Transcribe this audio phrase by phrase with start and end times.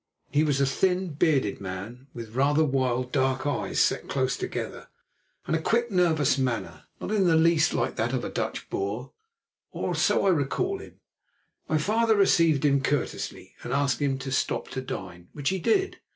[0.31, 4.87] He was a thin, bearded man with rather wild, dark eyes set close together,
[5.45, 9.93] and a quick nervous manner, not in the least like that of a Dutch Boer—or
[9.93, 11.01] so I recall him.
[11.69, 15.99] My father received him courteously and asked him to stop to dine, which he did.